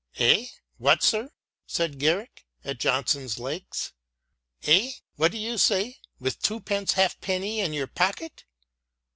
"Eh! 0.17 0.47
what, 0.79 1.03
sir," 1.03 1.31
said 1.67 1.99
Garrick, 1.99 2.47
at 2.65 2.79
Johnson's 2.79 3.37
legs," 3.37 3.93
eh! 4.63 4.93
what 5.15 5.31
do 5.31 5.37
you 5.37 5.59
say, 5.59 5.99
with 6.19 6.41
twopence 6.41 6.93
halfpenny 6.93 7.59
in 7.59 7.71
your 7.71 7.85
podcet 7.85 8.45